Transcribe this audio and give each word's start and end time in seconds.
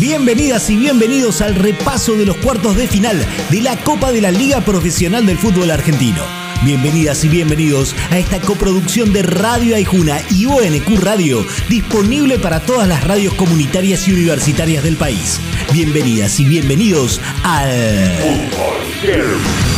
Bienvenidas 0.00 0.70
y 0.70 0.76
bienvenidos 0.76 1.40
al 1.40 1.56
repaso 1.56 2.14
de 2.14 2.24
los 2.24 2.36
cuartos 2.36 2.76
de 2.76 2.86
final 2.86 3.26
de 3.50 3.60
la 3.60 3.76
Copa 3.76 4.12
de 4.12 4.20
la 4.20 4.30
Liga 4.30 4.60
Profesional 4.60 5.26
del 5.26 5.38
Fútbol 5.38 5.72
Argentino. 5.72 6.22
Bienvenidas 6.62 7.24
y 7.24 7.28
bienvenidos 7.28 7.96
a 8.10 8.18
esta 8.18 8.40
coproducción 8.40 9.12
de 9.12 9.22
Radio 9.22 9.74
Aijuna 9.74 10.20
y 10.30 10.46
ONQ 10.46 11.02
Radio, 11.02 11.44
disponible 11.68 12.38
para 12.38 12.60
todas 12.60 12.86
las 12.86 13.02
radios 13.02 13.34
comunitarias 13.34 14.06
y 14.06 14.12
universitarias 14.12 14.84
del 14.84 14.96
país. 14.96 15.40
Bienvenidas 15.72 16.38
y 16.38 16.44
bienvenidos 16.44 17.20
al 17.42 18.50
Fútbol 18.50 19.77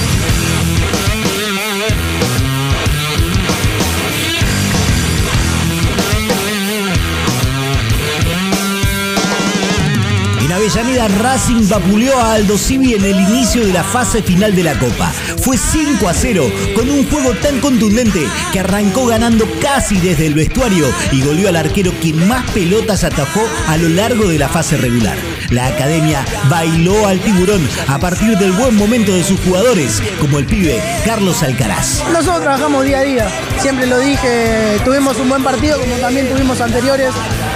Avellaneda 10.70 11.08
Racing 11.08 11.68
vapuleó 11.68 12.16
a 12.20 12.34
Aldo 12.34 12.56
Civi 12.56 12.94
en 12.94 13.04
el 13.04 13.18
inicio 13.18 13.66
de 13.66 13.72
la 13.72 13.82
fase 13.82 14.22
final 14.22 14.54
de 14.54 14.62
la 14.62 14.78
Copa. 14.78 15.12
Fue 15.42 15.56
5 15.56 16.08
a 16.08 16.14
0 16.14 16.48
con 16.76 16.88
un 16.88 17.10
juego 17.10 17.34
tan 17.34 17.58
contundente 17.58 18.24
que 18.52 18.60
arrancó 18.60 19.06
ganando 19.06 19.48
casi 19.60 19.98
desde 19.98 20.26
el 20.26 20.34
vestuario 20.34 20.86
y 21.10 21.22
goleó 21.22 21.48
al 21.48 21.56
arquero 21.56 21.92
quien 22.00 22.28
más 22.28 22.48
pelotas 22.52 23.02
atajó 23.02 23.40
a 23.66 23.76
lo 23.78 23.88
largo 23.88 24.28
de 24.28 24.38
la 24.38 24.48
fase 24.48 24.76
regular. 24.76 25.16
La 25.50 25.66
academia 25.66 26.24
bailó 26.48 27.04
al 27.08 27.18
tiburón 27.18 27.68
a 27.88 27.98
partir 27.98 28.38
del 28.38 28.52
buen 28.52 28.76
momento 28.76 29.12
de 29.12 29.24
sus 29.24 29.40
jugadores, 29.40 30.00
como 30.20 30.38
el 30.38 30.46
pibe 30.46 30.80
Carlos 31.04 31.42
Alcaraz. 31.42 32.04
Nosotros 32.12 32.42
trabajamos 32.42 32.84
día 32.84 33.00
a 33.00 33.02
día, 33.02 33.28
siempre 33.58 33.88
lo 33.88 33.98
dije, 33.98 34.78
tuvimos 34.84 35.16
un 35.18 35.30
buen 35.30 35.42
partido 35.42 35.80
como 35.80 35.96
también 35.96 36.28
tuvimos 36.28 36.60
anteriores, 36.60 37.12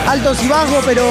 altos 0.06 0.42
y 0.42 0.48
bajos, 0.48 0.84
pero 0.84 1.04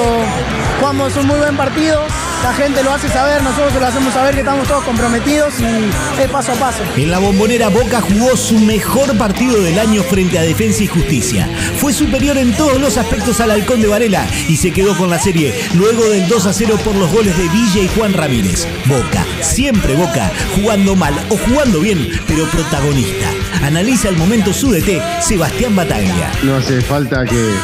jugamos 0.78 1.16
un 1.16 1.26
muy 1.26 1.38
buen 1.38 1.56
partido, 1.56 2.00
la 2.42 2.52
gente 2.52 2.82
lo 2.82 2.92
hace 2.92 3.08
saber, 3.08 3.42
nosotros 3.42 3.74
lo 3.74 3.86
hacemos 3.86 4.12
saber 4.12 4.34
que 4.34 4.40
estamos 4.40 4.68
todos 4.68 4.84
comprometidos 4.84 5.54
y 5.60 6.20
es 6.20 6.28
paso 6.30 6.52
a 6.52 6.54
paso. 6.56 6.82
En 6.96 7.10
la 7.10 7.18
bombonera 7.18 7.68
Boca 7.68 8.00
jugó 8.00 8.36
su 8.36 8.58
mejor 8.58 9.16
partido 9.16 9.62
del 9.62 9.78
año 9.78 10.02
frente 10.02 10.38
a 10.38 10.42
Defensa 10.42 10.82
y 10.82 10.86
Justicia. 10.86 11.48
Fue 11.78 11.92
superior 11.92 12.36
en 12.36 12.52
todos 12.52 12.80
los 12.80 12.98
aspectos 12.98 13.40
al 13.40 13.50
Halcón 13.50 13.80
de 13.80 13.88
Varela 13.88 14.26
y 14.48 14.56
se 14.56 14.72
quedó 14.72 14.96
con 14.96 15.10
la 15.10 15.18
serie 15.18 15.54
luego 15.74 16.04
del 16.04 16.28
2 16.28 16.46
a 16.46 16.52
0 16.52 16.78
por 16.84 16.94
los 16.94 17.10
goles 17.12 17.36
de 17.38 17.48
Villa 17.48 17.80
y 17.80 17.88
Juan 17.96 18.12
Ramírez. 18.12 18.66
Boca, 18.86 19.24
siempre 19.40 19.94
Boca, 19.94 20.30
jugando 20.54 20.94
mal 20.96 21.14
o 21.30 21.36
jugando 21.36 21.80
bien, 21.80 22.10
pero 22.26 22.46
protagonista. 22.46 23.30
Analiza 23.62 24.10
el 24.10 24.16
momento 24.16 24.52
su 24.52 24.70
DT, 24.70 25.00
Sebastián 25.22 25.74
Bataglia. 25.74 26.30
No 26.42 26.56
hace 26.56 26.82
falta 26.82 27.24
que 27.24 27.54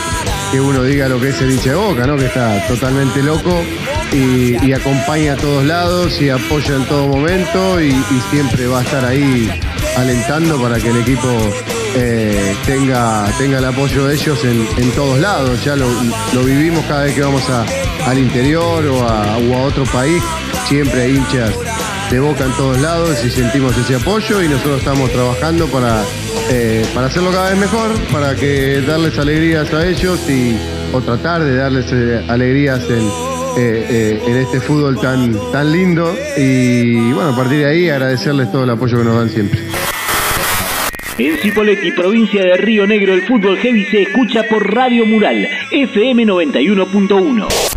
que 0.51 0.61
uno 0.61 0.83
diga 0.83 1.09
lo 1.09 1.21
que 1.21 1.29
es 1.29 1.41
el 1.41 1.53
hincha 1.53 1.77
boca, 1.77 2.07
¿no? 2.07 2.17
Que 2.17 2.27
está 2.27 2.67
totalmente 2.67 3.23
loco 3.23 3.63
y, 4.13 4.73
acompaña 4.73 5.35
a 5.35 5.37
todos 5.37 5.65
lados 5.65 6.21
y 6.21 6.31
apoya 6.31 6.77
en 6.77 6.85
todo 6.87 7.09
momento 7.09 7.81
y, 7.81 7.93
siempre 8.31 8.67
va 8.67 8.81
a 8.81 8.83
estar 8.83 9.05
ahí 9.05 9.51
alentando 9.97 10.61
para 10.61 10.79
que 10.79 10.89
el 10.91 10.99
equipo 10.99 11.29
eh, 11.97 12.55
tenga, 12.65 13.27
tenga 13.39 13.59
el 13.59 13.65
apoyo 13.65 14.07
de 14.07 14.15
ellos 14.15 14.39
en, 14.45 14.91
todos 14.93 15.19
lados. 15.19 15.65
Ya 15.65 15.77
lo, 15.77 15.89
vivimos 16.45 16.85
cada 16.87 17.05
vez 17.05 17.15
que 17.15 17.23
vamos 17.23 17.43
al 18.07 18.19
interior 18.19 18.85
o 18.87 19.09
a, 19.09 19.37
o 19.37 19.55
a 19.57 19.63
otro 19.63 19.85
país, 19.85 20.23
siempre 20.69 21.03
hay 21.03 21.17
hinchas 21.17 21.53
de 22.11 22.19
boca 22.19 22.45
en 22.45 22.53
todos 22.53 22.81
lados 22.81 23.25
y 23.25 23.31
sentimos 23.31 23.77
ese 23.79 23.95
apoyo 23.95 24.43
y 24.43 24.49
nosotros 24.49 24.79
estamos 24.79 25.13
trabajando 25.13 25.67
para 25.69 26.03
eh, 26.51 26.85
para 26.93 27.07
hacerlo 27.07 27.31
cada 27.31 27.51
vez 27.51 27.59
mejor, 27.59 27.93
para 28.11 28.35
que 28.35 28.81
darles 28.81 29.17
alegrías 29.19 29.73
a 29.73 29.87
ellos 29.87 30.19
y 30.29 30.57
o 30.93 31.01
tratar 31.01 31.45
de 31.45 31.55
darles 31.55 31.87
eh, 31.93 32.25
alegrías 32.27 32.85
eh, 32.91 34.21
en, 34.27 34.37
este 34.37 34.61
fútbol 34.61 35.01
tan, 35.01 35.33
tan 35.53 35.71
lindo 35.71 36.13
y 36.37 37.13
bueno, 37.13 37.31
a 37.31 37.37
partir 37.37 37.59
de 37.59 37.67
ahí 37.67 37.89
agradecerles 37.89 38.51
todo 38.51 38.65
el 38.65 38.71
apoyo 38.71 38.99
que 38.99 39.05
nos 39.05 39.17
dan 39.17 39.29
siempre. 39.29 39.61
En 41.19 41.37
Cipolletti, 41.37 41.93
provincia 41.93 42.43
de 42.43 42.57
Río 42.57 42.87
Negro, 42.87 43.13
el 43.13 43.23
fútbol 43.23 43.59
heavy 43.59 43.85
se 43.85 44.03
escucha 44.03 44.43
por 44.45 44.75
Radio 44.75 45.07
Mural, 45.07 45.47
FM 45.71 46.25
91.1. 46.25 47.70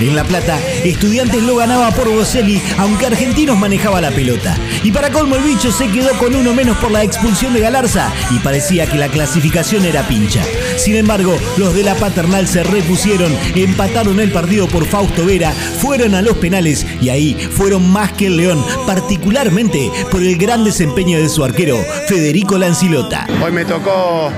En 0.00 0.16
La 0.16 0.24
Plata, 0.24 0.58
Estudiantes 0.82 1.42
lo 1.42 1.56
ganaba 1.56 1.90
por 1.90 2.08
Boselli, 2.08 2.60
aunque 2.78 3.06
Argentinos 3.06 3.58
manejaba 3.58 4.00
la 4.00 4.10
pelota. 4.10 4.56
Y 4.82 4.92
para 4.92 5.10
colmo 5.10 5.36
el 5.36 5.42
bicho 5.42 5.70
se 5.70 5.88
quedó 5.88 6.10
con 6.18 6.34
uno 6.34 6.54
menos 6.54 6.78
por 6.78 6.90
la 6.90 7.04
expulsión 7.04 7.52
de 7.52 7.60
Galarza 7.60 8.10
y 8.30 8.38
parecía 8.38 8.86
que 8.86 8.96
la 8.96 9.08
clasificación 9.08 9.84
era 9.84 10.02
pincha. 10.08 10.42
Sin 10.78 10.96
embargo, 10.96 11.36
los 11.58 11.74
de 11.74 11.82
la 11.82 11.94
paternal 11.96 12.48
se 12.48 12.62
repusieron, 12.62 13.30
empataron 13.54 14.20
el 14.20 14.32
partido 14.32 14.68
por 14.68 14.86
Fausto 14.86 15.26
Vera, 15.26 15.52
fueron 15.52 16.14
a 16.14 16.22
los 16.22 16.38
penales 16.38 16.86
y 17.02 17.10
ahí 17.10 17.34
fueron 17.34 17.90
más 17.90 18.12
que 18.12 18.28
el 18.28 18.38
León, 18.38 18.64
particularmente 18.86 19.90
por 20.10 20.22
el 20.22 20.38
gran 20.38 20.64
desempeño 20.64 21.18
de 21.18 21.28
su 21.28 21.44
arquero, 21.44 21.76
Federico 22.08 22.56
Lancilota. 22.56 23.26
Hoy 23.42 23.52
me 23.52 23.66
tocó 23.66 24.32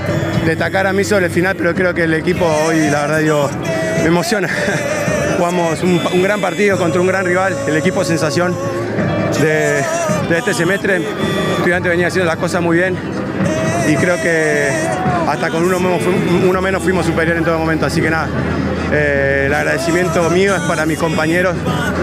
destacar 0.45 0.87
a 0.87 0.93
mí 0.93 1.05
sobre 1.05 1.27
el 1.27 1.31
final, 1.31 1.55
pero 1.55 1.73
creo 1.73 1.93
que 1.93 2.03
el 2.03 2.13
equipo 2.13 2.45
hoy, 2.67 2.89
la 2.89 3.07
verdad, 3.07 3.21
yo, 3.21 3.49
me 4.01 4.07
emociona. 4.07 4.49
Jugamos 5.37 5.83
un, 5.83 6.21
gran 6.21 6.39
partido 6.41 6.77
contra 6.77 7.01
un 7.01 7.07
gran 7.07 7.25
rival, 7.25 7.55
el 7.67 7.75
equipo 7.77 8.03
sensación 8.03 8.55
de, 9.41 9.79
este 10.37 10.53
semestre. 10.53 10.97
El 10.97 11.05
estudiante 11.57 11.89
venía 11.89 12.07
haciendo 12.07 12.27
las 12.27 12.37
cosas 12.37 12.61
muy 12.61 12.77
bien 12.77 12.97
y 13.89 13.95
creo 13.95 14.21
que 14.21 14.69
hasta 15.27 15.49
con 15.49 15.63
uno 15.63 16.61
menos, 16.61 16.83
fuimos 16.83 17.05
superior 17.05 17.37
en 17.37 17.43
todo 17.43 17.57
momento, 17.57 17.85
así 17.85 18.01
que 18.01 18.09
nada, 18.09 18.27
eh, 18.91 19.43
el 19.47 19.53
agradecimiento 19.53 20.29
mío 20.29 20.55
es 20.55 20.61
para 20.63 20.85
mis 20.85 20.97
compañeros 20.97 21.55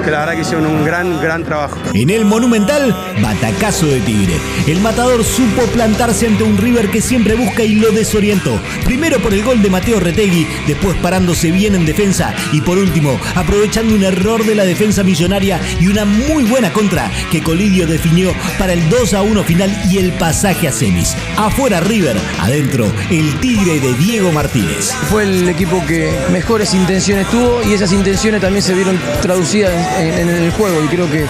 que 0.05 0.11
la 0.11 0.21
verdad 0.21 0.35
que 0.35 0.41
hicieron 0.41 0.67
un 0.67 0.85
gran, 0.85 1.21
gran 1.21 1.45
trabajo. 1.45 1.77
En 1.93 2.11
el 2.11 2.25
Monumental, 2.25 2.95
batacazo 3.23 3.87
de 3.87 4.01
Tigre. 4.01 4.35
El 4.67 4.81
matador 4.81 5.23
supo 5.23 5.63
plantarse 5.73 6.27
ante 6.27 6.43
un 6.43 6.57
River 6.57 6.91
que 6.91 7.01
siempre 7.01 7.35
busca 7.35 7.63
y 7.63 7.77
lo 7.77 7.91
desorientó. 7.91 8.59
Primero 8.85 9.19
por 9.21 9.35
el 9.35 9.45
gol 9.45 9.62
de 9.62 9.71
Mateo 9.71 10.01
Retegui, 10.01 10.47
después 10.67 10.97
parándose 10.99 11.51
bien 11.51 11.75
en 11.75 11.87
defensa 11.87 12.35
y 12.53 12.61
por 12.61 12.79
último 12.79 13.19
aprovechando 13.35 13.95
un 13.95 14.05
error 14.05 14.45
de 14.45 14.55
la 14.55 14.65
defensa 14.65 15.03
millonaria 15.03 15.61
y 15.81 15.89
una 15.89 16.05
muy 16.05 16.45
buena 16.45 16.73
contra 16.73 17.11
que 17.31 17.43
Colidio 17.43 17.87
definió 17.87 18.33
para 18.59 18.73
el 18.73 18.89
2 18.89 19.15
a 19.15 19.23
1 19.23 19.45
final 19.45 19.71
y 19.91 19.99
el 19.99 20.12
pasaje 20.12 20.69
a 20.69 20.73
semis. 20.73 21.17
Afuera 21.37 21.69
River, 21.78 22.16
adentro 22.41 22.92
el 23.10 23.38
Tigre 23.38 23.78
de 23.78 23.94
Diego 23.94 24.32
Martínez. 24.32 24.92
Fue 25.08 25.22
el 25.22 25.48
equipo 25.48 25.84
que 25.86 26.12
mejores 26.32 26.75
intenciones 26.75 27.28
tuvo 27.31 27.62
y 27.62 27.75
esas 27.75 27.92
intenciones 27.92 28.41
también 28.41 28.62
se 28.62 28.75
vieron 28.75 28.98
traducidas 29.22 29.72
en, 30.00 30.28
el 30.28 30.50
juego 30.50 30.82
y 30.82 30.88
creo 30.88 31.08
que, 31.08 31.26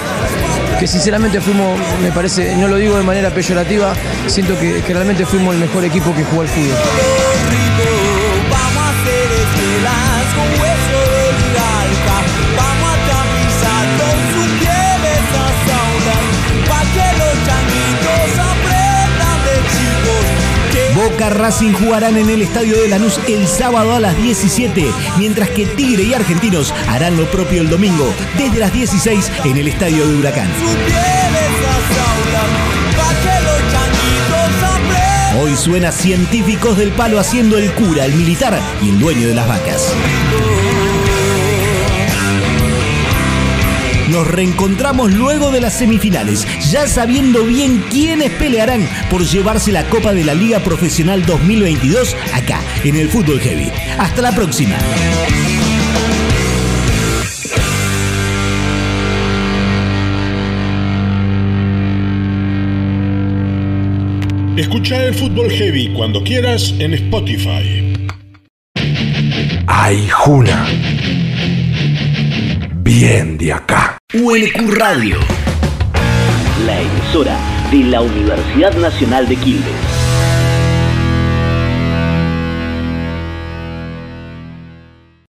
que 0.79 0.87
sinceramente 0.87 1.43
fuimos, 1.43 1.79
me 2.03 2.13
parece, 2.13 2.57
no 2.57 2.69
lo 2.69 2.77
digo 2.77 2.97
de 2.97 3.03
manera 3.03 3.29
peyorativa, 3.31 3.95
siento 4.27 4.59
que, 4.59 4.83
que 4.83 4.95
realmente 4.95 5.27
fuimos 5.27 5.55
el 5.55 5.61
mejor 5.61 5.85
equipo 5.85 6.15
que 6.15 6.25
jugó 6.25 6.43
al 6.43 6.49
fútbol. 6.49 7.70
Boca 21.03 21.31
Racing 21.31 21.73
jugarán 21.73 22.19
en 22.19 22.29
el 22.29 22.43
Estadio 22.43 22.79
de 22.79 22.89
Lanús 22.89 23.19
el 23.27 23.47
sábado 23.49 23.95
a 23.95 24.01
las 24.01 24.15
17, 24.19 24.85
mientras 25.17 25.49
que 25.49 25.65
Tigre 25.65 26.03
y 26.03 26.13
Argentinos 26.13 26.75
harán 26.89 27.17
lo 27.17 27.25
propio 27.31 27.63
el 27.63 27.71
domingo 27.71 28.13
desde 28.37 28.59
las 28.59 28.71
16 28.71 29.33
en 29.45 29.57
el 29.57 29.69
Estadio 29.69 30.07
de 30.07 30.17
Huracán. 30.17 30.51
Hoy 35.41 35.57
suena 35.57 35.91
Científicos 35.91 36.77
del 36.77 36.91
Palo 36.91 37.19
haciendo 37.19 37.57
el 37.57 37.73
cura, 37.73 38.05
el 38.05 38.13
militar 38.13 38.61
y 38.83 38.91
el 38.91 38.99
dueño 38.99 39.29
de 39.29 39.35
las 39.35 39.49
vacas. 39.49 39.95
Nos 44.11 44.27
reencontramos 44.27 45.13
luego 45.13 45.53
de 45.53 45.61
las 45.61 45.79
semifinales, 45.79 46.45
ya 46.69 46.89
sabiendo 46.89 47.45
bien 47.45 47.85
quiénes 47.91 48.31
pelearán 48.33 48.89
por 49.09 49.23
llevarse 49.23 49.71
la 49.71 49.89
Copa 49.89 50.13
de 50.13 50.25
la 50.25 50.35
Liga 50.35 50.59
Profesional 50.59 51.25
2022 51.25 52.17
acá, 52.35 52.61
en 52.83 52.97
el 52.97 53.09
Fútbol 53.09 53.39
Heavy. 53.39 53.71
Hasta 53.99 54.23
la 54.23 54.33
próxima. 54.33 54.77
Escucha 64.57 65.05
el 65.05 65.15
Fútbol 65.15 65.51
Heavy 65.53 65.93
cuando 65.95 66.25
quieras 66.25 66.75
en 66.81 66.95
Spotify. 66.95 67.95
Ay, 69.69 70.09
Juna. 70.11 70.67
Bien 72.83 73.39
de 73.39 73.53
acá. 73.53 74.00
UNQ 74.13 74.73
Radio, 74.77 75.19
la 76.67 76.81
emisora 76.81 77.39
de 77.71 77.85
la 77.85 78.01
Universidad 78.01 78.75
Nacional 78.75 79.29
de 79.29 79.37
Quilmes. 79.37 80.00